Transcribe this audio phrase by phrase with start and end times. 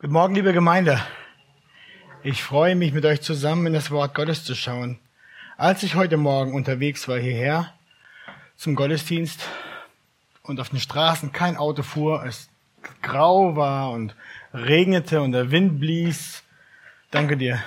[0.00, 1.02] Guten Morgen, liebe Gemeinde.
[2.22, 5.00] Ich freue mich, mit euch zusammen in das Wort Gottes zu schauen.
[5.56, 7.74] Als ich heute Morgen unterwegs war hierher
[8.54, 9.40] zum Gottesdienst
[10.44, 12.48] und auf den Straßen kein Auto fuhr, es
[13.02, 14.14] grau war und
[14.54, 16.44] regnete und der Wind blies,
[17.10, 17.60] danke dir.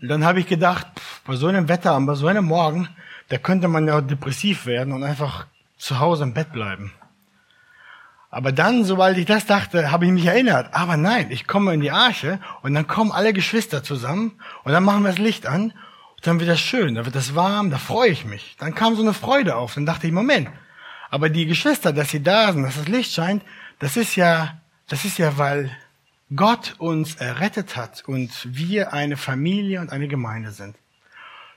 [0.00, 0.86] dann habe ich gedacht,
[1.26, 2.88] bei so einem Wetter bei so einem Morgen,
[3.28, 5.46] da könnte man ja depressiv werden und einfach
[5.76, 6.94] zu Hause im Bett bleiben.
[8.30, 10.72] Aber dann, sobald ich das dachte, habe ich mich erinnert.
[10.72, 14.84] Aber nein, ich komme in die Arche und dann kommen alle Geschwister zusammen und dann
[14.84, 17.78] machen wir das Licht an und dann wird das schön, dann wird das warm, da
[17.78, 18.56] freue ich mich.
[18.60, 19.74] Dann kam so eine Freude auf.
[19.74, 20.48] Dann dachte ich, Moment,
[21.10, 23.42] aber die Geschwister, dass sie da sind, dass das Licht scheint,
[23.80, 25.76] das ist ja, das ist ja, weil
[26.34, 30.76] Gott uns errettet hat und wir eine Familie und eine Gemeinde sind.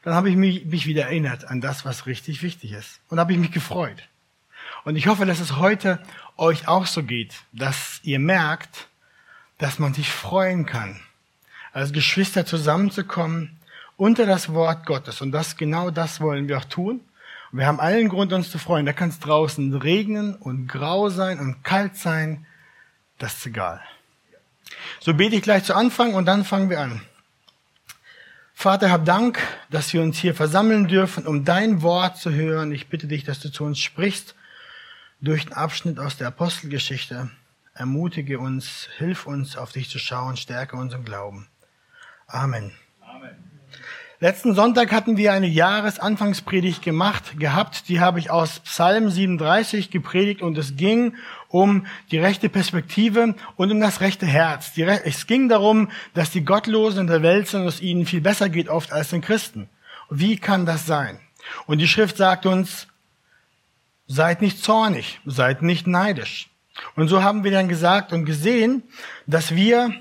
[0.02, 3.00] Dann habe ich mich, mich wieder erinnert an das, was richtig wichtig ist.
[3.10, 4.10] Und habe ich mich gefreut.
[4.84, 6.00] Und ich hoffe, dass es heute
[6.38, 8.88] euch auch so geht, dass ihr merkt,
[9.58, 11.00] dass man sich freuen kann,
[11.72, 13.58] als Geschwister zusammenzukommen
[13.98, 15.22] unter das Wort Gottes.
[15.22, 17.02] Und das, genau das wollen wir auch tun.
[17.52, 18.86] Und wir haben allen Grund, uns zu freuen.
[18.86, 22.46] Da kann es draußen regnen und grau sein und kalt sein.
[23.20, 23.80] Das ist egal.
[25.00, 27.02] So bete ich gleich zu Anfang und dann fangen wir an.
[28.56, 32.72] Vater, hab Dank, dass wir uns hier versammeln dürfen, um dein Wort zu hören.
[32.72, 34.36] Ich bitte dich, dass du zu uns sprichst
[35.24, 37.32] durch den Abschnitt aus der Apostelgeschichte.
[37.74, 41.48] Ermutige uns, hilf uns, auf dich zu schauen, stärke unseren Glauben.
[42.28, 42.72] Amen.
[43.02, 43.32] Amen.
[44.20, 47.90] Letzten Sonntag hatten wir eine Jahresanfangspredigt gemacht, gehabt.
[47.90, 51.16] Die habe ich aus Psalm 37 gepredigt und es ging
[51.48, 54.72] um die rechte Perspektive und um das rechte Herz.
[54.78, 58.50] es ging darum, dass die Gottlosen in der Welt sind und es ihnen viel besser
[58.50, 59.70] geht oft als den Christen.
[60.10, 61.20] Wie kann das sein?
[61.66, 62.88] Und die Schrift sagt uns,
[64.14, 66.48] Seid nicht zornig, seid nicht neidisch.
[66.96, 68.84] Und so haben wir dann gesagt und gesehen,
[69.26, 69.92] dass wir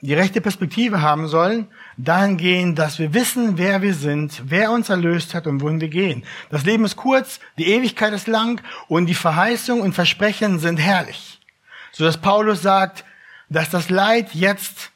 [0.00, 5.34] die rechte Perspektive haben sollen, dahingehend, dass wir wissen, wer wir sind, wer uns erlöst
[5.34, 6.24] hat und wohin wir gehen.
[6.50, 11.40] Das Leben ist kurz, die Ewigkeit ist lang und die Verheißung und Versprechen sind herrlich.
[11.90, 13.04] So dass Paulus sagt,
[13.48, 14.92] dass das Leid jetzt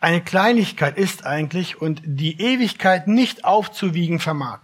[0.00, 4.60] eine Kleinigkeit ist eigentlich und die Ewigkeit nicht aufzuwiegen vermag.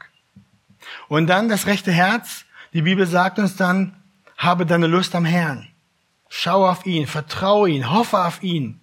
[1.09, 2.45] Und dann das rechte Herz.
[2.73, 3.97] Die Bibel sagt uns dann,
[4.37, 5.69] habe deine Lust am Herrn.
[6.29, 8.81] Schau auf ihn, vertraue ihn, hoffe auf ihn,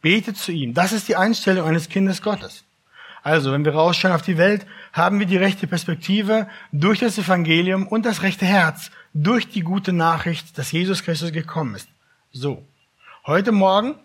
[0.00, 0.72] bete zu ihm.
[0.72, 2.64] Das ist die Einstellung eines Kindes Gottes.
[3.22, 7.88] Also, wenn wir rausschauen auf die Welt, haben wir die rechte Perspektive durch das Evangelium
[7.88, 11.88] und das rechte Herz durch die gute Nachricht, dass Jesus Christus gekommen ist.
[12.30, 12.64] So.
[13.26, 13.96] Heute Morgen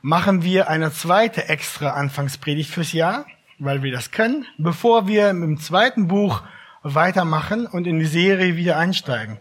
[0.00, 3.26] machen wir eine zweite extra Anfangspredigt fürs Jahr,
[3.58, 6.42] weil wir das können, bevor wir im zweiten Buch
[6.82, 9.38] weitermachen und in die Serie wieder einsteigen.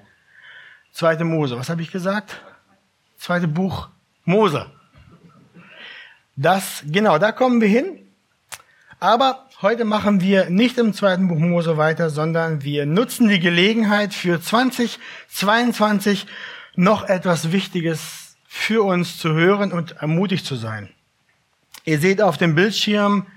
[0.92, 2.42] Zweite Mose, was habe ich gesagt?
[3.18, 3.90] Zweite Buch
[4.26, 4.66] Mose.
[6.36, 8.00] Das, genau, da kommen wir hin.
[9.00, 14.14] Aber heute machen wir nicht im zweiten Buch Mose weiter, sondern wir nutzen die Gelegenheit
[14.14, 16.28] für 2022
[16.76, 20.90] noch etwas Wichtiges für uns zu hören und ermutigt zu sein.
[21.86, 23.28] Ihr seht auf dem Bildschirm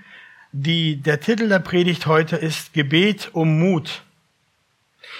[0.53, 4.03] die, der Titel der Predigt heute ist Gebet um Mut.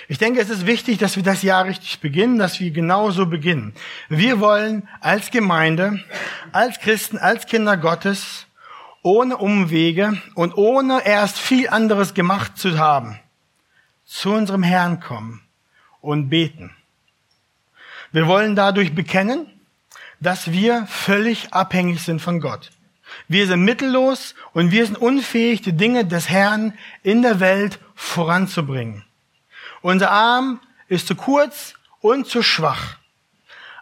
[0.08, 3.74] Ich denke, es ist wichtig, dass wir das Jahr richtig beginnen, dass wir genauso beginnen.
[4.10, 6.00] Wir wollen als Gemeinde,
[6.52, 8.46] als Christen, als Kinder Gottes,
[9.02, 13.20] ohne Umwege und ohne erst viel anderes gemacht zu haben,
[14.06, 15.42] zu unserem Herrn kommen
[16.00, 16.76] und beten.
[18.12, 19.48] Wir wollen dadurch bekennen,
[20.20, 22.70] dass wir völlig abhängig sind von Gott.
[23.28, 26.74] Wir sind mittellos und wir sind unfähig, die Dinge des Herrn
[27.04, 29.04] in der Welt voranzubringen.
[29.82, 32.98] Unser Arm ist zu kurz und zu schwach.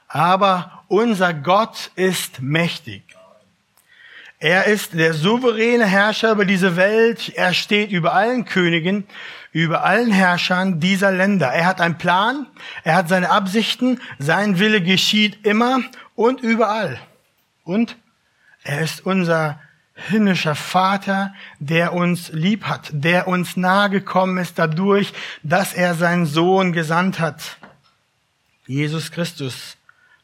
[0.07, 3.03] Aber unser Gott ist mächtig.
[4.39, 7.31] Er ist der souveräne Herrscher über diese Welt.
[7.35, 9.05] Er steht über allen Königen,
[9.51, 11.47] über allen Herrschern dieser Länder.
[11.47, 12.47] Er hat einen Plan,
[12.83, 15.81] er hat seine Absichten, sein Wille geschieht immer
[16.15, 16.99] und überall.
[17.63, 17.95] Und
[18.63, 19.59] er ist unser
[19.93, 25.13] himmlischer Vater, der uns lieb hat, der uns nahe gekommen ist dadurch,
[25.43, 27.57] dass er seinen Sohn gesandt hat.
[28.65, 29.77] Jesus Christus,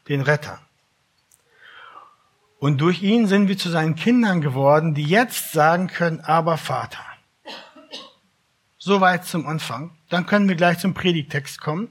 [0.08, 0.58] den Retter.
[2.58, 7.04] Und durch ihn sind wir zu seinen Kindern geworden, die jetzt sagen können, aber Vater.
[8.78, 9.96] Soweit zum Anfang.
[10.08, 11.90] Dann können wir gleich zum Predigtext kommen.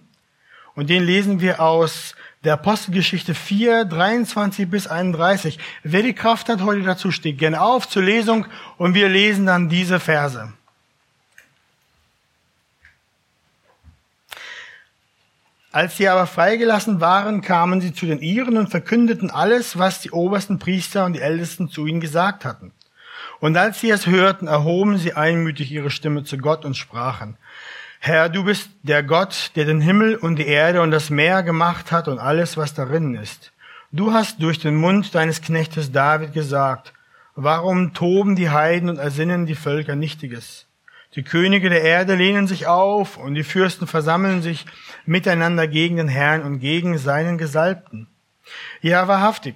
[0.78, 2.14] Und den lesen wir aus
[2.44, 5.58] der Apostelgeschichte 4, 23 bis 31.
[5.82, 8.46] Wer die Kraft hat, heute dazu steht gerne auf zur Lesung
[8.78, 10.54] und wir lesen dann diese Verse.
[15.72, 20.12] Als sie aber freigelassen waren, kamen sie zu den Iren und verkündeten alles, was die
[20.12, 22.72] obersten Priester und die Ältesten zu ihnen gesagt hatten.
[23.40, 27.36] Und als sie es hörten, erhoben sie einmütig ihre Stimme zu Gott und sprachen,
[28.00, 31.92] Herr, du bist der Gott, der den Himmel und die Erde und das Meer gemacht
[31.92, 33.52] hat und alles, was darin ist.
[33.92, 36.94] Du hast durch den Mund deines Knechtes David gesagt,
[37.36, 40.68] warum toben die Heiden und ersinnen die Völker Nichtiges?
[41.16, 44.66] Die Könige der Erde lehnen sich auf und die Fürsten versammeln sich
[45.06, 48.08] miteinander gegen den Herrn und gegen seinen Gesalbten.
[48.82, 49.56] Ja, wahrhaftig.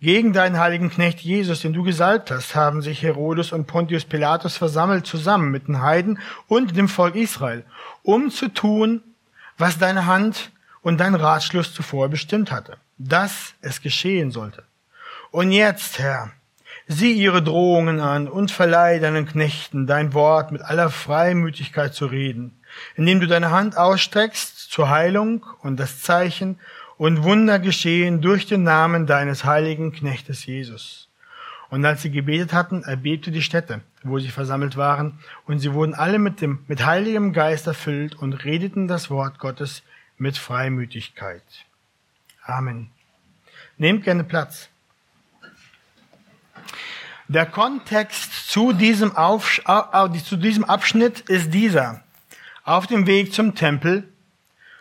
[0.00, 4.56] Gegen deinen heiligen Knecht Jesus, den du gesalbt hast, haben sich Herodes und Pontius Pilatus
[4.56, 7.64] versammelt zusammen mit den Heiden und dem Volk Israel,
[8.04, 9.02] um zu tun,
[9.56, 10.52] was deine Hand
[10.82, 14.62] und dein Ratschluss zuvor bestimmt hatte, dass es geschehen sollte.
[15.32, 16.30] Und jetzt, Herr,
[16.86, 22.60] sieh ihre Drohungen an und verleih deinen Knechten dein Wort mit aller Freimütigkeit zu reden,
[22.94, 26.60] indem du deine Hand ausstreckst zur Heilung und das Zeichen
[26.98, 31.08] und Wunder geschehen durch den Namen deines heiligen Knechtes Jesus.
[31.70, 35.94] Und als sie gebetet hatten, erbebte die Stätte, wo sie versammelt waren, und sie wurden
[35.94, 39.82] alle mit dem, mit heiligem Geist erfüllt und redeten das Wort Gottes
[40.16, 41.42] mit Freimütigkeit.
[42.42, 42.90] Amen.
[43.76, 44.68] Nehmt gerne Platz.
[47.28, 49.60] Der Kontext zu diesem, Auf,
[50.24, 52.02] zu diesem Abschnitt ist dieser.
[52.64, 54.08] Auf dem Weg zum Tempel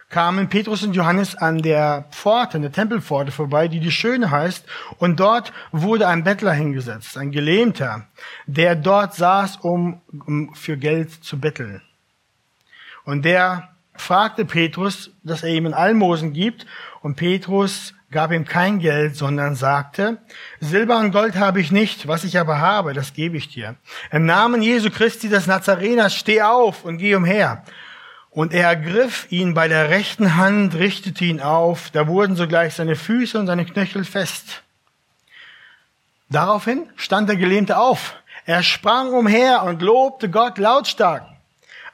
[0.10, 4.66] kamen Petrus und Johannes an der Pforte, an der Tempelpforte vorbei, die die Schöne heißt,
[5.00, 8.08] und dort wurde ein Bettler hingesetzt, ein Gelähmter,
[8.46, 11.82] der dort saß, um, um für Geld zu betteln.
[13.04, 16.66] Und der fragte Petrus, dass er ihm ein Almosen gibt,
[17.02, 20.18] und Petrus gab ihm kein Geld, sondern sagte,
[20.60, 23.76] Silber und Gold habe ich nicht, was ich aber habe, das gebe ich dir.
[24.12, 27.64] Im Namen Jesu Christi des Nazareners steh auf und geh umher.
[28.38, 32.96] Und er ergriff ihn bei der rechten Hand, richtete ihn auf, da wurden sogleich seine
[32.96, 34.62] Füße und seine Knöchel fest.
[36.30, 38.14] Daraufhin stand der Gelähmte auf.
[38.46, 41.26] Er sprang umher und lobte Gott lautstark.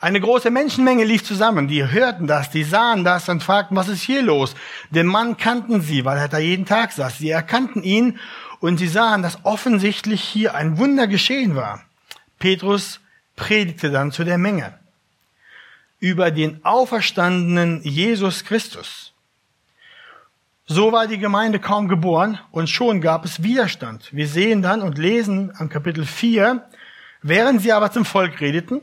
[0.01, 4.01] Eine große Menschenmenge lief zusammen, die hörten das, die sahen das und fragten, was ist
[4.01, 4.53] hier los?
[4.89, 7.19] Den Mann kannten sie, weil er da jeden Tag saß.
[7.19, 8.19] Sie erkannten ihn
[8.59, 11.85] und sie sahen, dass offensichtlich hier ein Wunder geschehen war.
[12.37, 12.99] Petrus
[13.37, 14.82] predigte dann zu der Menge
[16.03, 19.13] über den auferstandenen Jesus Christus.
[20.65, 24.09] So war die Gemeinde kaum geboren und schon gab es Widerstand.
[24.11, 26.61] Wir sehen dann und lesen am Kapitel 4,
[27.21, 28.81] während sie aber zum Volk redeten,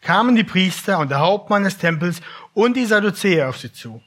[0.00, 2.20] kamen die Priester und der Hauptmann des Tempels
[2.52, 4.02] und die Sadduzäer auf sie zu.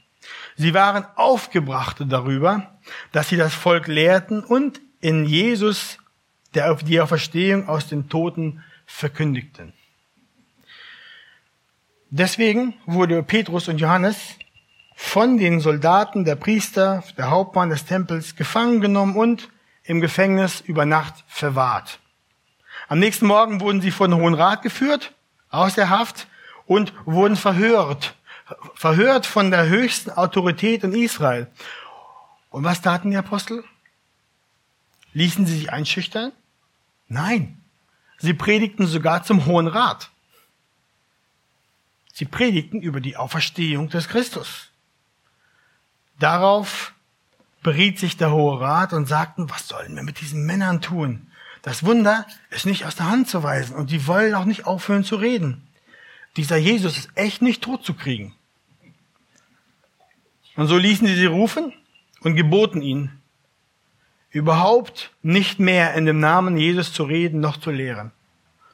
[0.54, 2.78] Sie waren aufgebracht darüber,
[3.10, 5.96] dass sie das Volk lehrten und in Jesus
[6.54, 9.72] der auf die Auferstehung aus den Toten verkündigten.
[12.10, 14.16] Deswegen wurde Petrus und Johannes
[14.96, 19.50] von den Soldaten, der Priester, der Hauptmann des Tempels gefangen genommen und
[19.84, 22.00] im Gefängnis über Nacht verwahrt.
[22.88, 25.12] Am nächsten Morgen wurden sie vor den Hohen Rat geführt
[25.50, 26.26] aus der Haft
[26.66, 28.14] und wurden verhört.
[28.74, 31.48] Verhört von der höchsten Autorität in Israel.
[32.48, 33.64] Und was taten die Apostel?
[35.12, 36.32] Ließen sie sich einschüchtern?
[37.08, 37.62] Nein.
[38.18, 40.10] Sie predigten sogar zum Hohen Rat.
[42.18, 44.72] Sie predigten über die Auferstehung des Christus.
[46.18, 46.92] Darauf
[47.62, 51.28] beriet sich der Hohe Rat und sagten, was sollen wir mit diesen Männern tun?
[51.62, 55.04] Das Wunder ist nicht aus der Hand zu weisen und die wollen auch nicht aufhören
[55.04, 55.68] zu reden.
[56.36, 58.34] Dieser Jesus ist echt nicht tot zu kriegen.
[60.56, 61.72] Und so ließen sie sie rufen
[62.22, 63.22] und geboten ihnen,
[64.30, 68.10] überhaupt nicht mehr in dem Namen Jesus zu reden noch zu lehren.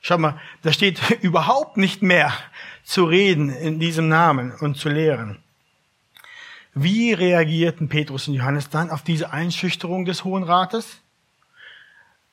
[0.07, 2.31] Schau mal, da steht überhaupt nicht mehr
[2.83, 5.39] zu reden in diesem Namen und zu lehren.
[6.75, 10.99] Wie reagierten Petrus und Johannes dann auf diese Einschüchterung des Hohen Rates?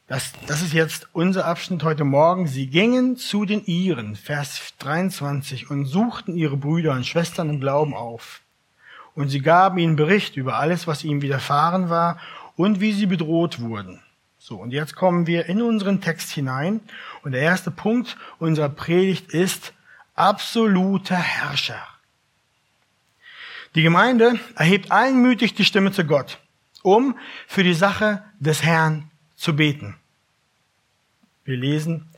[0.08, 2.46] Das, das ist jetzt unser Abschnitt heute Morgen.
[2.46, 7.94] Sie gingen zu den Iren, Vers 23, und suchten ihre Brüder und Schwestern im Glauben
[7.94, 8.42] auf.
[9.16, 12.20] Und sie gaben ihnen Bericht über alles, was ihnen widerfahren war
[12.58, 14.02] und wie sie bedroht wurden.
[14.44, 16.82] So, und jetzt kommen wir in unseren Text hinein.
[17.22, 19.72] Und der erste Punkt unserer Predigt ist
[20.16, 21.88] absoluter Herrscher.
[23.76, 26.40] Die Gemeinde erhebt einmütig die Stimme zu Gott,
[26.82, 29.96] um für die Sache des Herrn zu beten.
[31.46, 32.10] Wir lesen,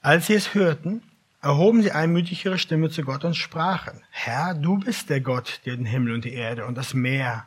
[0.00, 1.04] als sie es hörten,
[1.40, 5.76] erhoben sie einmütig ihre Stimme zu Gott und sprachen, Herr, du bist der Gott, der
[5.76, 7.46] den Himmel und die Erde und das Meer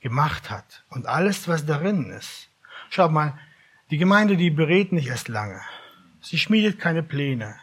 [0.00, 2.48] gemacht hat und alles, was darin ist.
[2.90, 3.38] Schaut mal,
[3.90, 5.60] die Gemeinde, die berät nicht erst lange.
[6.20, 7.56] Sie schmiedet keine Pläne.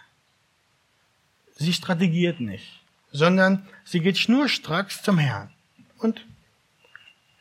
[1.55, 5.51] Sie strategiert nicht, sondern sie geht schnurstracks zum Herrn
[5.99, 6.25] und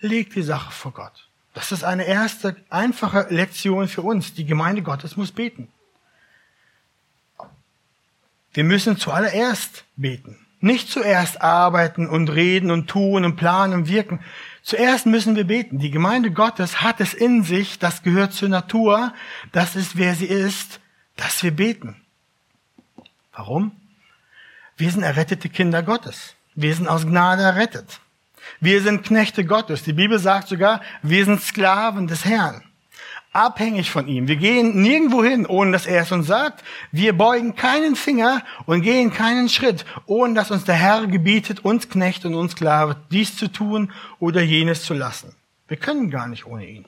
[0.01, 1.29] legt die Sache vor Gott.
[1.55, 4.35] Das ist eine erste einfache Lektion für uns.
[4.35, 5.69] Die Gemeinde Gottes muss beten.
[8.55, 10.39] Wir müssen zuallererst beten.
[10.63, 14.21] Nicht zuerst arbeiten und reden und tun und planen und wirken.
[14.63, 15.81] Zuerst müssen wir beten.
[15.81, 19.13] Die Gemeinde Gottes hat es in sich, das gehört zur Natur,
[19.51, 20.81] das ist wer sie ist,
[21.17, 21.97] dass wir beten.
[23.33, 23.73] Warum?
[24.77, 26.37] Wir sind errettete Kinder Gottes.
[26.55, 28.01] Wir sind aus Gnade errettet.
[28.61, 29.83] Wir sind Knechte Gottes.
[29.83, 32.63] Die Bibel sagt sogar, wir sind Sklaven des Herrn.
[33.33, 34.29] Abhängig von ihm.
[34.29, 36.63] Wir gehen nirgendwo hin, ohne dass er es uns sagt.
[36.91, 41.89] Wir beugen keinen Finger und gehen keinen Schritt, ohne dass uns der Herr gebietet, uns
[41.89, 45.35] Knecht und uns Sklave, dies zu tun oder jenes zu lassen.
[45.67, 46.85] Wir können gar nicht ohne ihn.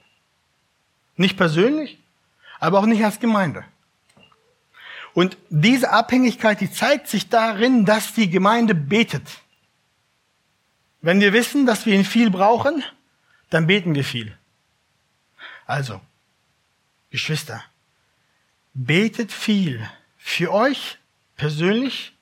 [1.16, 1.98] Nicht persönlich,
[2.60, 3.64] aber auch nicht als Gemeinde.
[5.14, 9.26] Und diese Abhängigkeit, die zeigt sich darin, dass die Gemeinde betet.
[11.00, 12.82] Wenn wir wissen, dass wir ihn viel brauchen,
[13.48, 14.36] dann beten wir viel.
[15.66, 16.00] Also,
[17.14, 17.62] Geschwister,
[18.73, 20.99] betet viel für euch
[21.37, 22.12] persönlich,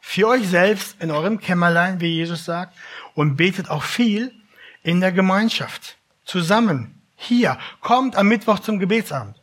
[0.00, 2.76] für euch selbst in eurem Kämmerlein, wie Jesus sagt,
[3.14, 4.34] und betet auch viel
[4.82, 7.56] in der Gemeinschaft, zusammen, hier.
[7.80, 9.36] Kommt am Mittwoch zum Gebetsabend.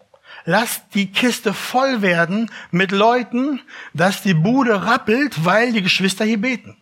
[0.44, 3.62] Lasst die Kiste voll werden mit Leuten,
[3.94, 6.76] dass die Bude rappelt, weil die Geschwister hier beten.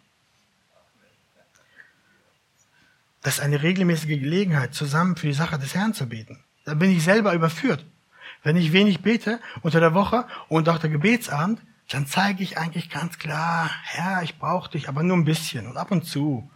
[3.22, 6.44] Das ist eine regelmäßige Gelegenheit, zusammen für die Sache des Herrn zu beten.
[6.66, 7.86] Da bin ich selber überführt.
[8.44, 12.90] Wenn ich wenig bete unter der Woche und auch der Gebetsabend, dann zeige ich eigentlich
[12.90, 16.50] ganz klar, Herr, ich brauche dich, aber nur ein bisschen und ab und zu.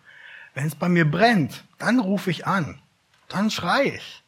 [0.54, 2.80] Wenn es bei mir brennt, dann rufe ich an,
[3.28, 4.24] dann schreie ich.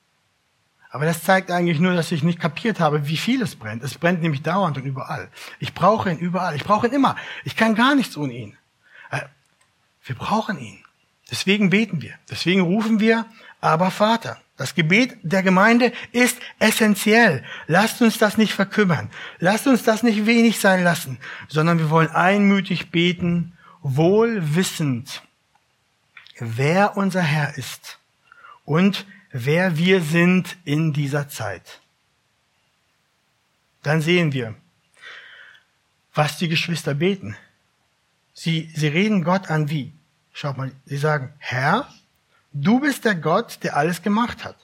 [0.90, 3.84] Aber das zeigt eigentlich nur, dass ich nicht kapiert habe, wie viel es brennt.
[3.84, 5.30] Es brennt nämlich dauernd und überall.
[5.60, 6.56] Ich brauche ihn überall.
[6.56, 7.16] Ich brauche ihn immer.
[7.44, 8.58] Ich kann gar nichts ohne ihn.
[9.12, 9.22] Äh,
[10.04, 10.84] wir brauchen ihn.
[11.30, 12.14] Deswegen beten wir.
[12.30, 13.26] Deswegen rufen wir,
[13.60, 14.40] aber Vater.
[14.58, 17.44] Das Gebet der Gemeinde ist essentiell.
[17.68, 19.12] Lasst uns das nicht verkümmern.
[19.40, 25.22] Lasst uns das nicht wenig sein lassen, sondern wir wollen einmütig beten, wohl wissend,
[26.40, 28.00] wer unser Herr ist
[28.66, 31.80] und wer wir sind in dieser Zeit.
[33.84, 34.56] Dann sehen wir,
[36.16, 37.38] was die Geschwister beten.
[38.34, 39.94] Sie, sie reden Gott an wie?
[40.34, 41.88] Schaut mal, sie sagen, Herr,
[42.54, 44.56] du bist der Gott, der alles gemacht hat.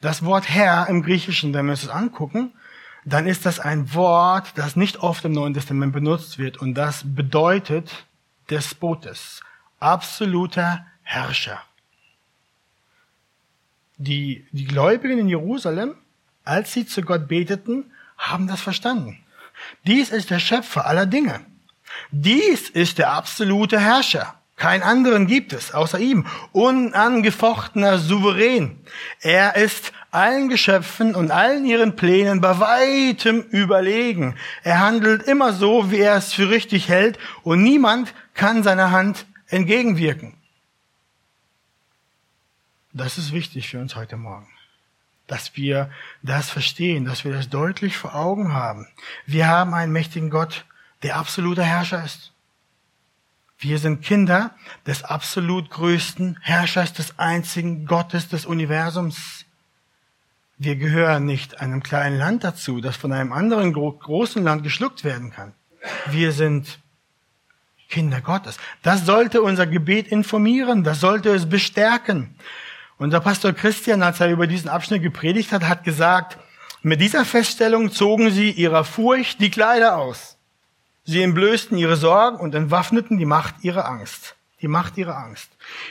[0.00, 2.52] Das Wort Herr im Griechischen, wenn wir uns angucken,
[3.04, 7.02] dann ist das ein Wort, das nicht oft im Neuen Testament benutzt wird und das
[7.04, 8.06] bedeutet
[8.50, 9.40] Despotes,
[9.80, 11.60] absoluter Herrscher
[13.96, 15.96] die, die Gläubigen in Jerusalem,
[16.44, 19.18] als sie zu Gott beteten, haben das verstanden.
[19.86, 21.40] Dies ist der Schöpfer aller Dinge.
[22.10, 24.38] Dies ist der absolute Herrscher.
[24.56, 26.26] Kein anderen gibt es außer ihm.
[26.52, 28.78] Unangefochtener Souverän.
[29.20, 34.36] Er ist allen Geschöpfen und allen ihren Plänen bei weitem überlegen.
[34.62, 39.26] Er handelt immer so, wie er es für richtig hält und niemand kann seiner Hand
[39.48, 40.34] entgegenwirken.
[42.92, 44.48] Das ist wichtig für uns heute Morgen,
[45.26, 45.90] dass wir
[46.22, 48.86] das verstehen, dass wir das deutlich vor Augen haben.
[49.26, 50.64] Wir haben einen mächtigen Gott,
[51.02, 52.33] der absoluter Herrscher ist.
[53.64, 54.50] Wir sind Kinder
[54.86, 59.46] des absolut größten Herrschers, des einzigen Gottes des Universums.
[60.58, 65.30] Wir gehören nicht einem kleinen Land dazu, das von einem anderen großen Land geschluckt werden
[65.30, 65.54] kann.
[66.10, 66.78] Wir sind
[67.88, 68.58] Kinder Gottes.
[68.82, 72.34] Das sollte unser Gebet informieren, das sollte es bestärken.
[72.98, 76.36] Unser Pastor Christian, als er über diesen Abschnitt gepredigt hat, hat gesagt,
[76.82, 80.33] mit dieser Feststellung zogen sie ihrer Furcht die Kleider aus.
[81.04, 84.36] Sie entblößten ihre Sorgen und entwaffneten die Macht ihrer Angst.
[84.60, 85.50] Die Macht ihrer Angst.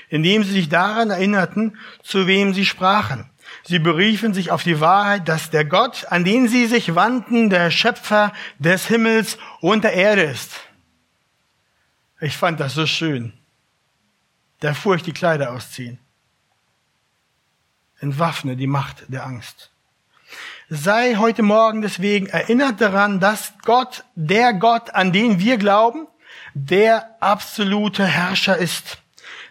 [0.09, 3.29] Indem sie sich daran erinnerten, zu wem sie sprachen.
[3.65, 7.69] Sie beriefen sich auf die Wahrheit, dass der Gott, an den sie sich wandten, der
[7.69, 10.51] Schöpfer des Himmels und der Erde ist.
[12.19, 13.33] Ich fand das so schön.
[14.61, 15.99] Der Furcht die Kleider ausziehen
[18.03, 19.71] entwaffne die Macht der Angst.
[20.75, 26.07] Sei heute Morgen deswegen erinnert daran, dass Gott, der Gott, an den wir glauben,
[26.55, 28.97] der absolute Herrscher ist,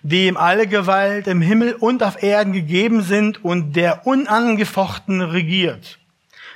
[0.02, 6.00] dem alle Gewalt im Himmel und auf Erden gegeben sind und der unangefochten regiert.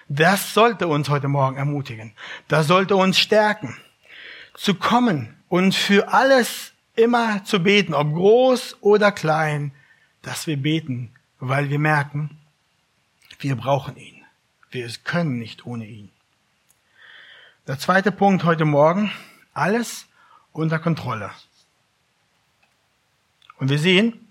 [0.09, 2.13] Das sollte uns heute Morgen ermutigen.
[2.49, 3.77] Das sollte uns stärken,
[4.55, 9.71] zu kommen und für alles immer zu beten, ob groß oder klein,
[10.23, 12.37] dass wir beten weil wir merken,
[13.39, 14.16] wir brauchen ihn.
[14.71, 16.11] Wir können nicht ohne ihn.
[17.67, 19.13] Der zweite Punkt heute Morgen,
[19.55, 20.07] alles
[20.53, 21.31] unter Kontrolle.
[23.59, 24.29] Und wir sehen,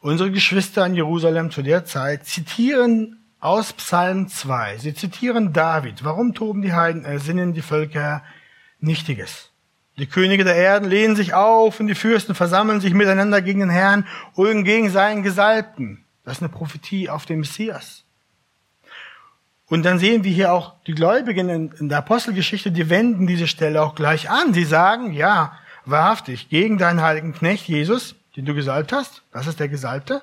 [0.00, 4.78] unsere Geschwister in Jerusalem zu der Zeit zitieren aus Psalm 2.
[4.78, 6.04] Sie zitieren David.
[6.04, 8.22] Warum toben die Heiden, ersinnen die Völker
[8.80, 9.50] Nichtiges?
[9.98, 13.70] Die Könige der Erden lehnen sich auf und die Fürsten versammeln sich miteinander gegen den
[13.70, 16.04] Herrn und gegen seinen Gesalbten.
[16.24, 18.05] Das ist eine Prophetie auf den Messias.
[19.68, 23.82] Und dann sehen wir hier auch die Gläubigen in, der Apostelgeschichte, die wenden diese Stelle
[23.82, 24.54] auch gleich an.
[24.54, 29.58] Sie sagen, ja, wahrhaftig, gegen deinen heiligen Knecht Jesus, den du gesalbt hast, das ist
[29.58, 30.22] der Gesalbte,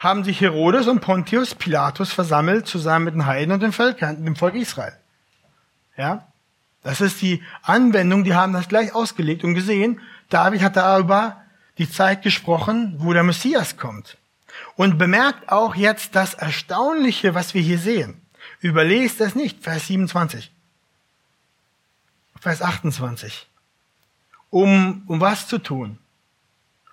[0.00, 4.36] haben sich Herodes und Pontius Pilatus versammelt, zusammen mit den Heiden und den Völkern, dem
[4.36, 4.94] Volk Israel.
[5.96, 6.26] Ja?
[6.82, 10.00] Das ist die Anwendung, die haben das gleich ausgelegt und gesehen.
[10.30, 11.42] David hat da über
[11.76, 14.16] die Zeit gesprochen, wo der Messias kommt.
[14.76, 18.20] Und bemerkt auch jetzt das Erstaunliche, was wir hier sehen.
[18.60, 20.50] Überlest es nicht, Vers 27.
[22.40, 23.46] Vers 28.
[24.50, 25.98] Um, um was zu tun?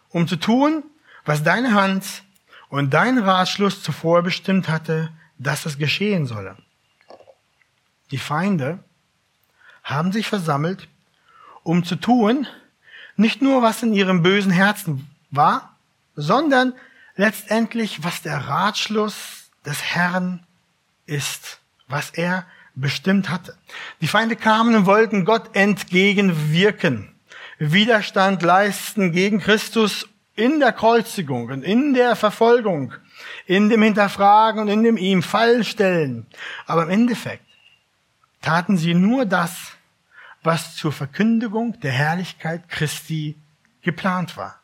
[0.09, 0.83] Um zu tun,
[1.25, 2.23] was deine Hand
[2.69, 6.57] und dein Ratschluss zuvor bestimmt hatte, dass es geschehen solle.
[8.11, 8.83] Die Feinde
[9.83, 10.87] haben sich versammelt,
[11.63, 12.47] um zu tun,
[13.15, 15.77] nicht nur was in ihrem bösen Herzen war,
[16.15, 16.73] sondern
[17.15, 20.44] letztendlich, was der Ratschluss des Herrn
[21.05, 22.45] ist, was er
[22.75, 23.57] bestimmt hatte.
[24.01, 27.15] Die Feinde kamen und wollten Gott entgegenwirken,
[27.57, 32.93] Widerstand leisten gegen Christus in der Kreuzigung und in der Verfolgung,
[33.45, 36.27] in dem Hinterfragen und in dem ihm Fall stellen.
[36.65, 37.45] Aber im Endeffekt
[38.41, 39.71] taten sie nur das,
[40.43, 43.37] was zur Verkündigung der Herrlichkeit Christi
[43.81, 44.59] geplant war.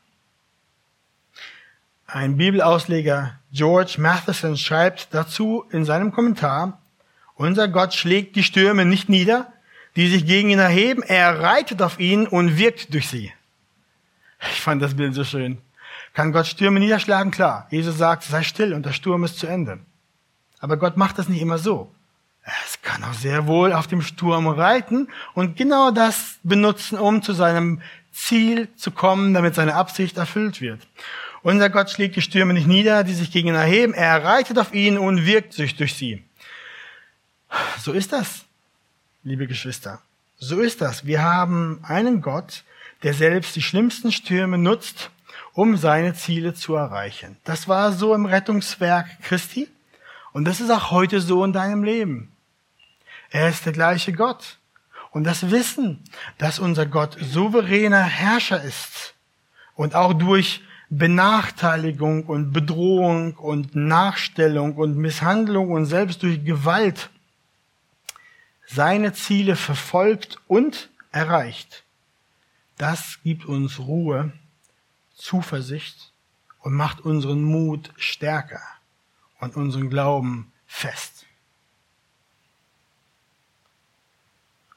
[2.13, 6.81] Ein Bibelausleger George Matheson schreibt dazu in seinem Kommentar,
[7.35, 9.53] unser Gott schlägt die Stürme nicht nieder,
[9.95, 11.03] die sich gegen ihn erheben.
[11.03, 13.31] Er reitet auf ihn und wirkt durch sie.
[14.41, 15.59] Ich fand das Bild so schön.
[16.13, 17.31] Kann Gott Stürme niederschlagen?
[17.31, 17.67] Klar.
[17.71, 19.79] Jesus sagt, sei still und der Sturm ist zu Ende.
[20.59, 21.95] Aber Gott macht das nicht immer so.
[22.65, 27.31] Es kann auch sehr wohl auf dem Sturm reiten und genau das benutzen, um zu
[27.31, 27.81] seinem
[28.11, 30.81] Ziel zu kommen, damit seine Absicht erfüllt wird.
[31.43, 33.93] Unser Gott schlägt die Stürme nicht nieder, die sich gegen ihn erheben.
[33.93, 36.23] Er reitet auf ihn und wirkt sich durch sie.
[37.79, 38.45] So ist das,
[39.23, 40.01] liebe Geschwister.
[40.37, 41.05] So ist das.
[41.05, 42.63] Wir haben einen Gott,
[43.03, 45.09] der selbst die schlimmsten Stürme nutzt,
[45.53, 47.37] um seine Ziele zu erreichen.
[47.43, 49.67] Das war so im Rettungswerk Christi
[50.33, 52.31] und das ist auch heute so in deinem Leben.
[53.31, 54.57] Er ist der gleiche Gott.
[55.11, 56.03] Und das Wissen,
[56.37, 59.13] dass unser Gott souveräner Herrscher ist
[59.75, 60.61] und auch durch
[60.93, 67.09] Benachteiligung und Bedrohung und Nachstellung und Misshandlung und selbst durch Gewalt
[68.67, 71.85] seine Ziele verfolgt und erreicht.
[72.77, 74.33] Das gibt uns Ruhe,
[75.15, 76.11] Zuversicht
[76.59, 78.61] und macht unseren Mut stärker
[79.39, 81.25] und unseren Glauben fest.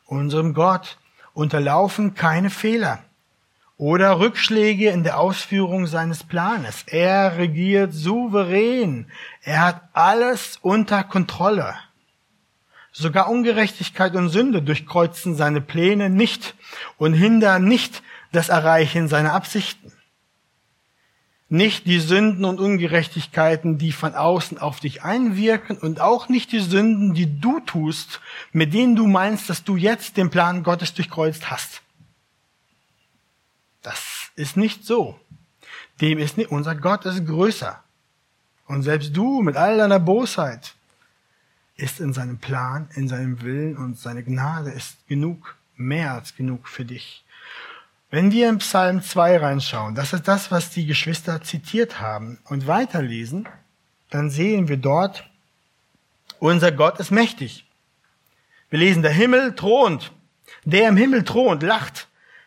[0.07, 0.97] Unserem Gott
[1.33, 3.03] unterlaufen keine Fehler
[3.77, 6.85] oder Rückschläge in der Ausführung seines Planes.
[6.87, 9.07] Er regiert souverän.
[9.43, 11.75] Er hat alles unter Kontrolle.
[12.93, 16.55] Sogar Ungerechtigkeit und Sünde durchkreuzen seine Pläne nicht
[16.97, 19.93] und hindern nicht das Erreichen seiner Absichten.
[21.49, 26.61] Nicht die Sünden und Ungerechtigkeiten, die von außen auf dich einwirken und auch nicht die
[26.61, 28.21] Sünden, die du tust,
[28.53, 31.84] mit denen du meinst, dass du jetzt den Plan Gottes durchkreuzt hast.
[34.37, 35.19] Ist nicht so.
[36.01, 37.83] Dem ist nicht, unser Gott ist größer.
[38.67, 40.75] Und selbst du mit all deiner Bosheit,
[41.77, 46.69] ist in seinem Plan, in seinem Willen und seine Gnade ist genug, mehr als genug
[46.69, 47.25] für dich.
[48.11, 52.69] Wenn wir in Psalm 2 reinschauen, das ist das, was die Geschwister zitiert haben und
[52.69, 53.49] weiterlesen,
[54.11, 55.29] dann sehen wir dort,
[56.39, 57.67] unser Gott ist mächtig.
[58.71, 60.13] Wir lesen, der Himmel thront,
[60.65, 62.07] der im Himmel thront, lacht,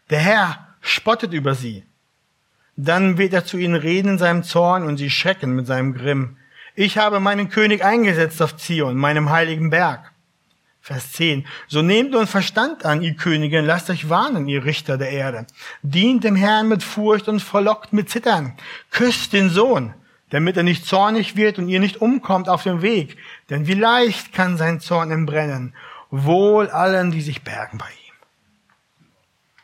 [0.10, 1.84] der Herr spottet über sie.
[2.76, 6.38] Dann wird er zu ihnen reden in seinem Zorn und sie schrecken mit seinem Grimm.
[6.76, 10.12] Ich habe meinen König eingesetzt auf Zion, meinem heiligen Berg.
[10.80, 11.46] Vers 10.
[11.68, 15.46] So nehmt nun Verstand an, ihr Könige, und lasst euch warnen, ihr Richter der Erde.
[15.82, 18.54] Dient dem Herrn mit Furcht und verlockt mit Zittern.
[18.92, 19.94] Küsst den Sohn,
[20.30, 23.18] damit er nicht zornig wird und ihr nicht umkommt auf dem Weg.
[23.50, 25.74] Denn wie leicht kann sein Zorn entbrennen.
[26.10, 28.07] Wohl allen, die sich bergen bei ihm.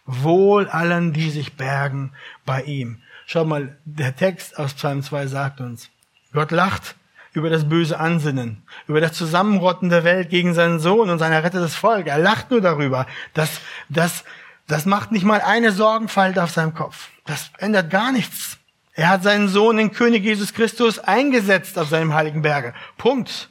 [0.05, 2.11] Wohl allen, die sich bergen
[2.45, 3.01] bei ihm.
[3.25, 5.89] Schau mal, der Text aus Psalm 2 sagt uns,
[6.33, 6.95] Gott lacht
[7.33, 11.75] über das böse Ansinnen, über das Zusammenrotten der Welt gegen seinen Sohn und sein errettetes
[11.75, 12.07] Volk.
[12.07, 13.07] Er lacht nur darüber.
[13.33, 14.23] Das, das,
[14.67, 17.09] das macht nicht mal eine Sorgenfalte auf seinem Kopf.
[17.25, 18.57] Das ändert gar nichts
[18.95, 22.75] Er hat seinen Sohn, den König Jesus Christus, eingesetzt auf seinem heiligen Berge.
[22.97, 23.49] Punkt.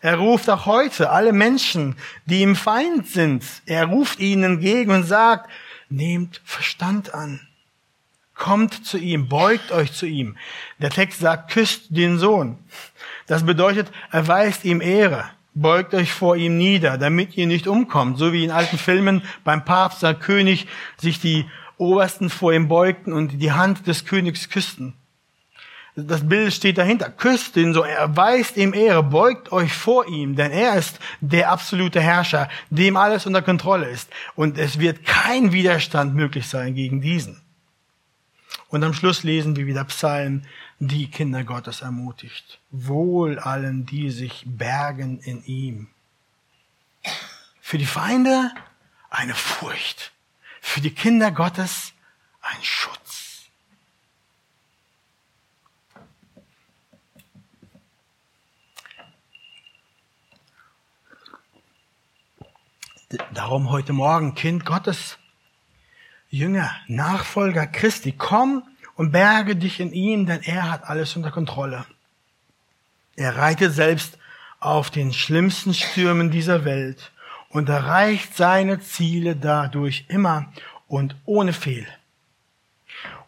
[0.00, 3.44] Er ruft auch heute alle Menschen, die ihm Feind sind.
[3.66, 5.50] Er ruft ihnen entgegen und sagt,
[5.92, 7.40] nehmt Verstand an.
[8.34, 10.36] Kommt zu ihm, beugt euch zu ihm.
[10.78, 12.58] Der Text sagt, küsst den Sohn.
[13.26, 15.30] Das bedeutet, erweist ihm Ehre.
[15.54, 19.64] Beugt euch vor ihm nieder, damit ihr nicht umkommt, so wie in alten Filmen beim
[19.64, 21.44] Papst der König sich die
[21.76, 24.94] Obersten vor ihm beugten und die Hand des Königs küssten.
[25.94, 27.10] Das Bild steht dahinter.
[27.10, 31.50] Küsst ihn so, er weist ihm Ehre, beugt euch vor ihm, denn er ist der
[31.50, 34.08] absolute Herrscher, dem alles unter Kontrolle ist.
[34.34, 37.42] Und es wird kein Widerstand möglich sein gegen diesen.
[38.68, 40.42] Und am Schluss lesen wir wieder Psalm,
[40.78, 42.58] die Kinder Gottes ermutigt.
[42.70, 45.88] Wohl allen, die sich bergen in ihm.
[47.60, 48.50] Für die Feinde
[49.10, 50.12] eine Furcht.
[50.62, 51.92] Für die Kinder Gottes
[52.40, 53.31] ein Schutz.
[63.34, 65.18] Darum heute Morgen, Kind Gottes,
[66.30, 68.62] Jünger, Nachfolger Christi, komm
[68.94, 71.84] und berge dich in ihm, denn er hat alles unter Kontrolle.
[73.16, 74.16] Er reitet selbst
[74.60, 77.12] auf den schlimmsten Stürmen dieser Welt
[77.50, 80.50] und erreicht seine Ziele dadurch immer
[80.88, 81.86] und ohne Fehl.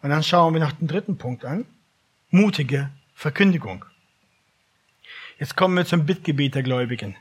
[0.01, 1.65] Und dann schauen wir nach dem dritten Punkt an.
[2.31, 3.85] Mutige Verkündigung.
[5.37, 7.15] Jetzt kommen wir zum Bittgebet der Gläubigen.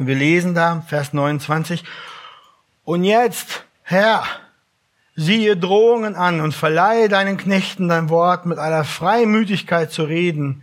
[0.00, 1.84] Und wir lesen da, Vers 29,
[2.84, 4.24] und jetzt, Herr,
[5.14, 10.62] siehe Drohungen an und verleihe deinen Knechten dein Wort mit aller Freimütigkeit zu reden,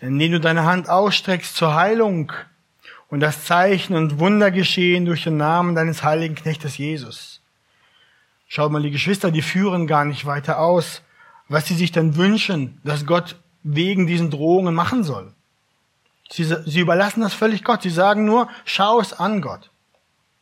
[0.00, 2.32] indem du deine Hand ausstreckst zur Heilung
[3.08, 7.40] und das Zeichen und Wunder geschehen durch den Namen deines heiligen Knechtes Jesus.
[8.46, 11.02] Schaut mal, die Geschwister, die führen gar nicht weiter aus,
[11.48, 15.32] was sie sich dann wünschen, dass Gott wegen diesen Drohungen machen soll.
[16.30, 17.82] Sie, sie überlassen das völlig Gott.
[17.82, 19.70] Sie sagen nur, schau es an, Gott.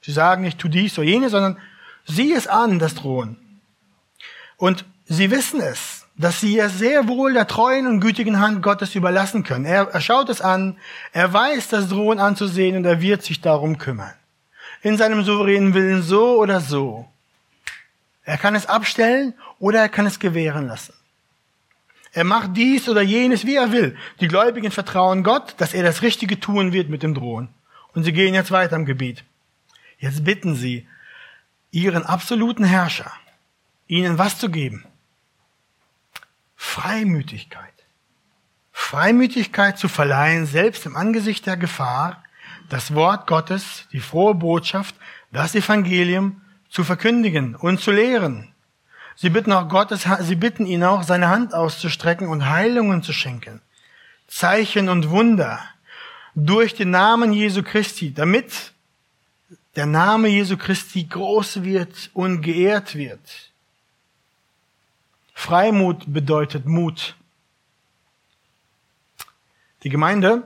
[0.01, 1.59] Sie sagen nicht, tu dies oder jenes, sondern
[2.05, 3.61] sieh es an, das Drohen.
[4.57, 8.95] Und sie wissen es, dass sie es sehr wohl der treuen und gütigen Hand Gottes
[8.95, 9.65] überlassen können.
[9.65, 10.79] Er, er schaut es an,
[11.13, 14.15] er weiß das Drohen anzusehen und er wird sich darum kümmern.
[14.83, 17.09] In seinem souveränen Willen so oder so.
[18.25, 20.95] Er kann es abstellen oder er kann es gewähren lassen.
[22.15, 23.97] Er macht dies oder jenes, wie er will.
[24.21, 27.49] Die Gläubigen vertrauen Gott, dass er das Richtige tun wird mit dem Drohen.
[27.93, 29.25] Und sie gehen jetzt weiter im Gebiet.
[29.99, 30.87] Jetzt bitten sie
[31.73, 33.11] ihren absoluten Herrscher,
[33.89, 34.87] ihnen was zu geben?
[36.55, 37.73] Freimütigkeit.
[38.71, 42.23] Freimütigkeit zu verleihen, selbst im Angesicht der Gefahr,
[42.69, 44.95] das Wort Gottes, die frohe Botschaft,
[45.33, 48.54] das Evangelium zu verkündigen und zu lehren.
[49.17, 53.61] Sie bitten auch Gottes, sie bitten ihn auch, seine Hand auszustrecken und Heilungen zu schenken.
[54.27, 55.61] Zeichen und Wunder
[56.35, 58.73] durch den Namen Jesu Christi, damit
[59.77, 63.51] der Name Jesu Christi groß wird und geehrt wird.
[65.33, 67.17] Freimut bedeutet Mut.
[69.83, 70.43] Die Gemeinde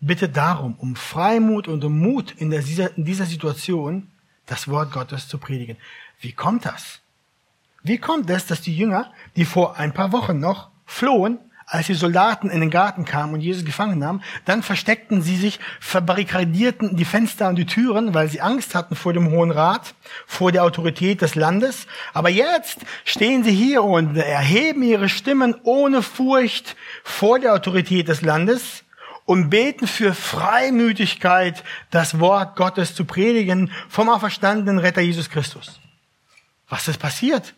[0.00, 4.10] bittet darum, um Freimut und um Mut in dieser, in dieser Situation,
[4.44, 5.76] das Wort Gottes zu predigen.
[6.20, 7.00] Wie kommt das?
[7.86, 11.94] Wie kommt es, dass die Jünger, die vor ein paar Wochen noch flohen, als die
[11.94, 17.04] Soldaten in den Garten kamen und Jesus gefangen nahmen, dann versteckten sie sich, verbarrikadierten die
[17.04, 19.94] Fenster und die Türen, weil sie Angst hatten vor dem Hohen Rat,
[20.26, 21.86] vor der Autorität des Landes.
[22.12, 28.22] Aber jetzt stehen sie hier und erheben ihre Stimmen ohne Furcht vor der Autorität des
[28.22, 28.82] Landes
[29.26, 35.78] und beten für Freimütigkeit, das Wort Gottes zu predigen vom auferstandenen Retter Jesus Christus.
[36.68, 37.54] Was ist passiert?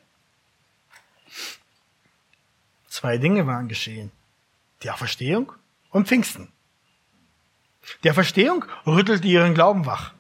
[2.99, 4.11] Zwei Dinge waren geschehen.
[4.83, 5.53] Die Auferstehung
[5.91, 6.49] und Pfingsten.
[8.03, 10.15] Die Auferstehung rüttelte ihren Glauben wach.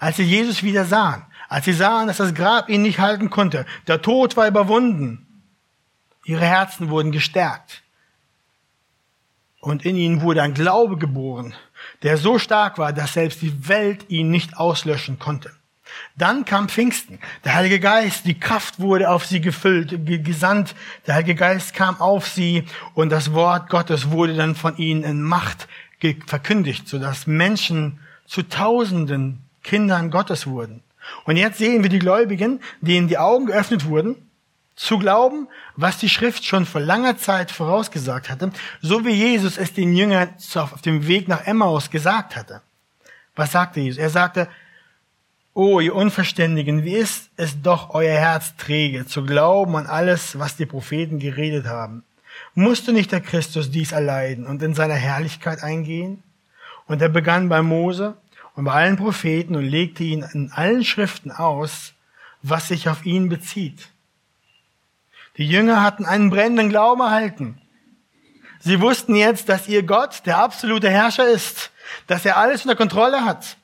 [0.00, 3.66] Als sie Jesus wieder sahen, als sie sahen, dass das Grab ihn nicht halten konnte,
[3.86, 5.44] der Tod war überwunden,
[6.24, 7.84] ihre Herzen wurden gestärkt.
[9.60, 11.54] Und in ihnen wurde ein Glaube geboren,
[12.02, 15.52] der so stark war, dass selbst die Welt ihn nicht auslöschen konnte.
[16.16, 17.18] Dann kam Pfingsten.
[17.44, 20.74] Der Heilige Geist, die Kraft wurde auf sie gefüllt, gesandt.
[21.06, 25.22] Der Heilige Geist kam auf sie und das Wort Gottes wurde dann von ihnen in
[25.22, 25.68] Macht
[26.26, 30.82] verkündigt, sodass Menschen zu Tausenden Kindern Gottes wurden.
[31.24, 34.16] Und jetzt sehen wir die Gläubigen, denen die Augen geöffnet wurden,
[34.76, 38.50] zu glauben, was die Schrift schon vor langer Zeit vorausgesagt hatte,
[38.82, 42.60] so wie Jesus es den Jüngern auf dem Weg nach Emmaus gesagt hatte.
[43.36, 43.98] Was sagte Jesus?
[43.98, 44.48] Er sagte,
[45.56, 50.56] Oh, ihr Unverständigen, wie ist es doch euer Herz träge, zu glauben an alles, was
[50.56, 52.02] die Propheten geredet haben?
[52.56, 56.24] Musste nicht der Christus dies erleiden und in seiner Herrlichkeit eingehen?
[56.88, 58.16] Und er begann bei Mose
[58.56, 61.92] und bei allen Propheten und legte ihnen in allen Schriften aus,
[62.42, 63.90] was sich auf ihn bezieht.
[65.36, 67.60] Die Jünger hatten einen brennenden Glauben erhalten.
[68.58, 71.70] Sie wussten jetzt, dass ihr Gott der absolute Herrscher ist,
[72.08, 73.56] dass er alles unter Kontrolle hat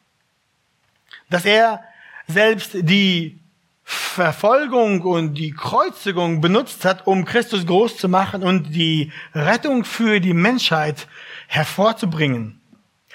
[1.30, 1.82] dass er
[2.26, 3.40] selbst die
[3.84, 10.20] Verfolgung und die Kreuzigung benutzt hat, um Christus groß zu machen und die Rettung für
[10.20, 11.08] die Menschheit
[11.48, 12.60] hervorzubringen.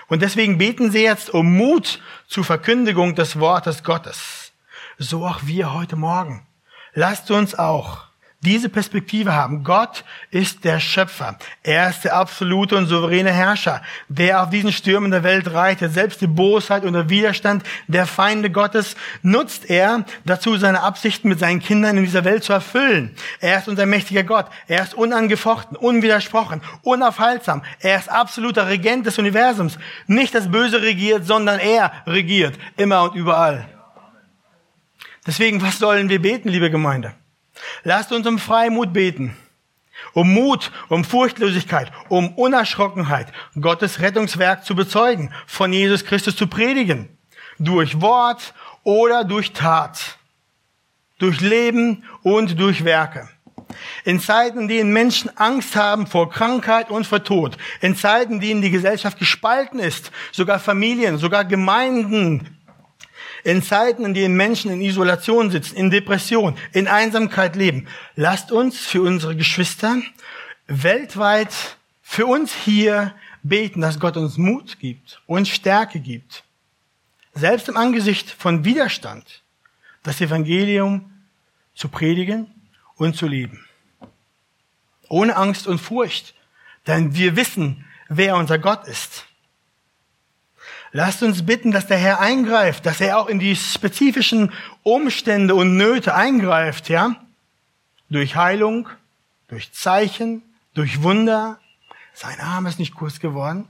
[0.07, 4.51] Und deswegen beten sie jetzt um Mut zur Verkündigung des Wortes Gottes.
[4.97, 6.45] So auch wir heute Morgen.
[6.93, 8.04] Lasst uns auch
[8.45, 9.63] diese Perspektive haben.
[9.63, 11.37] Gott ist der Schöpfer.
[11.63, 15.93] Er ist der absolute und souveräne Herrscher, der auf diesen Stürmen der Welt reitet.
[15.93, 21.39] Selbst die Bosheit und der Widerstand der Feinde Gottes nutzt er dazu, seine Absichten mit
[21.39, 23.15] seinen Kindern in dieser Welt zu erfüllen.
[23.39, 24.45] Er ist unser mächtiger Gott.
[24.67, 27.63] Er ist unangefochten, unwidersprochen, unaufhaltsam.
[27.79, 29.77] Er ist absoluter Regent des Universums.
[30.05, 33.67] Nicht das Böse regiert, sondern er regiert immer und überall.
[35.25, 37.13] Deswegen, was sollen wir beten, liebe Gemeinde?
[37.83, 39.35] Lasst uns um Freimut beten.
[40.13, 43.27] Um Mut, um Furchtlosigkeit, um Unerschrockenheit,
[43.59, 47.17] Gottes Rettungswerk zu bezeugen, von Jesus Christus zu predigen.
[47.59, 50.17] Durch Wort oder durch Tat.
[51.17, 53.29] Durch Leben und durch Werke.
[54.03, 57.57] In Zeiten, in denen Menschen Angst haben vor Krankheit und vor Tod.
[57.81, 60.11] In Zeiten, in denen die Gesellschaft gespalten ist.
[60.31, 62.55] Sogar Familien, sogar Gemeinden
[63.45, 68.79] in Zeiten, in denen Menschen in Isolation sitzen, in Depression, in Einsamkeit leben, lasst uns
[68.79, 70.01] für unsere Geschwister
[70.65, 76.43] weltweit, für uns hier beten, dass Gott uns Mut gibt, uns Stärke gibt.
[77.35, 79.43] Selbst im Angesicht von Widerstand,
[80.01, 81.13] das Evangelium
[81.75, 82.47] zu predigen
[82.95, 83.63] und zu leben.
[85.07, 86.33] Ohne Angst und Furcht,
[86.87, 89.27] denn wir wissen, wer unser Gott ist.
[90.97, 95.75] Lasst uns bitten, dass der Herr eingreift, dass er auch in die spezifischen Umstände und
[95.75, 97.17] Nöte eingreift, ja?
[98.09, 98.87] Durch Heilung,
[99.49, 100.41] durch Zeichen,
[100.73, 101.59] durch Wunder.
[102.13, 103.67] Sein Arm ist nicht kurz geworden.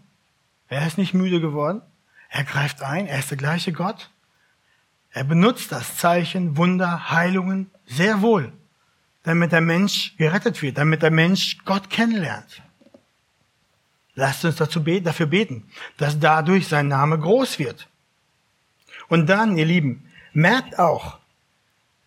[0.68, 1.82] Er ist nicht müde geworden.
[2.30, 3.08] Er greift ein.
[3.08, 4.12] Er ist der gleiche Gott.
[5.10, 8.54] Er benutzt das Zeichen, Wunder, Heilungen sehr wohl,
[9.24, 12.62] damit der Mensch gerettet wird, damit der Mensch Gott kennenlernt.
[14.16, 17.88] Lasst uns dazu beten, dafür beten, dass dadurch sein Name groß wird.
[19.08, 21.20] Und dann, ihr Lieben, merkt auch,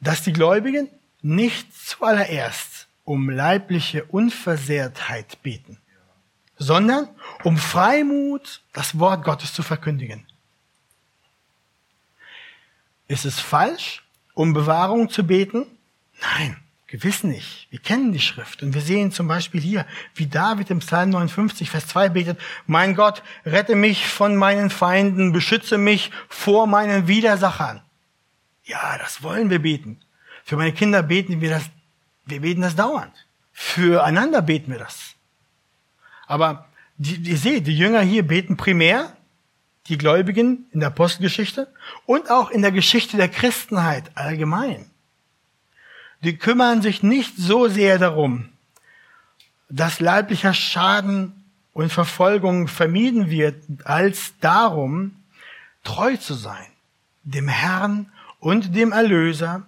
[0.00, 0.88] dass die Gläubigen
[1.22, 5.78] nicht zuallererst um leibliche Unversehrtheit beten,
[6.56, 7.08] sondern
[7.42, 10.26] um Freimut, das Wort Gottes zu verkündigen.
[13.06, 15.66] Ist es falsch, um Bewahrung zu beten?
[16.20, 16.58] Nein.
[16.88, 17.68] Gewiss nicht.
[17.68, 21.68] Wir kennen die Schrift und wir sehen zum Beispiel hier, wie David im Psalm 59,
[21.68, 27.82] Vers 2 betet, mein Gott, rette mich von meinen Feinden, beschütze mich vor meinen Widersachern.
[28.64, 30.00] Ja, das wollen wir beten.
[30.44, 31.64] Für meine Kinder beten wir das,
[32.24, 33.12] wir beten das dauernd.
[33.52, 35.14] Füreinander beten wir das.
[36.26, 39.14] Aber die, ihr seht, die Jünger hier beten primär,
[39.88, 41.70] die Gläubigen in der Apostelgeschichte
[42.06, 44.90] und auch in der Geschichte der Christenheit allgemein
[46.22, 48.48] die kümmern sich nicht so sehr darum,
[49.68, 55.16] dass leiblicher Schaden und Verfolgung vermieden wird, als darum,
[55.84, 56.66] treu zu sein,
[57.22, 59.66] dem Herrn und dem Erlöser,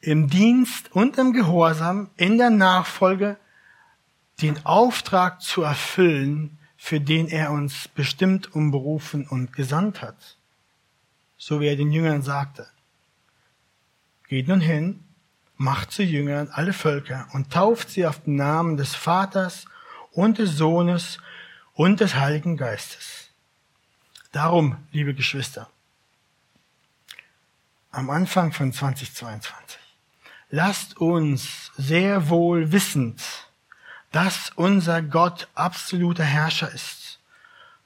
[0.00, 3.36] im Dienst und im Gehorsam, in der Nachfolge,
[4.40, 10.38] den Auftrag zu erfüllen, für den er uns bestimmt umberufen und gesandt hat.
[11.36, 12.66] So wie er den Jüngern sagte.
[14.28, 15.04] Geht nun hin
[15.60, 19.66] macht zu Jüngern alle Völker und tauft sie auf den Namen des Vaters
[20.10, 21.18] und des Sohnes
[21.74, 23.28] und des Heiligen Geistes.
[24.32, 25.68] Darum, liebe Geschwister,
[27.90, 29.78] am Anfang von 2022,
[30.48, 33.20] lasst uns sehr wohl wissend,
[34.12, 37.20] dass unser Gott absoluter Herrscher ist,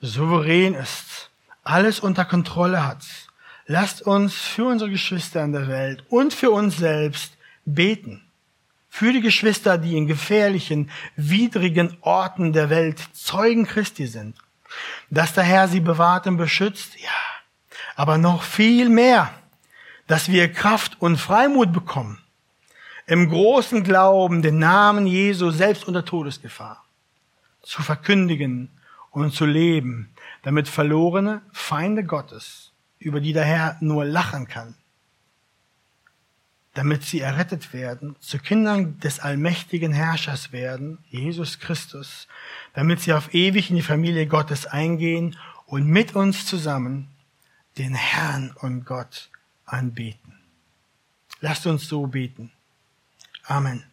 [0.01, 1.29] souverän ist,
[1.65, 3.05] alles unter Kontrolle hat.
[3.67, 7.35] Lasst uns für unsere Geschwister in der Welt und für uns selbst
[7.65, 8.23] beten.
[8.89, 14.37] Für die Geschwister, die in gefährlichen, widrigen Orten der Welt Zeugen Christi sind.
[15.11, 17.09] Dass der Herr sie bewahrt und beschützt, ja.
[17.97, 19.33] Aber noch viel mehr,
[20.07, 22.21] dass wir Kraft und Freimut bekommen.
[23.07, 26.85] Im großen Glauben den Namen Jesu selbst unter Todesgefahr
[27.63, 28.71] zu verkündigen
[29.11, 34.75] und zu leben, damit verlorene Feinde Gottes über die der Herr nur lachen kann,
[36.75, 42.27] damit sie errettet werden, zu Kindern des allmächtigen Herrschers werden, Jesus Christus,
[42.75, 47.09] damit sie auf ewig in die Familie Gottes eingehen und mit uns zusammen
[47.79, 49.31] den Herrn und Gott
[49.65, 50.35] anbeten.
[51.41, 52.53] Lasst uns so beten.
[53.45, 53.85] Amen.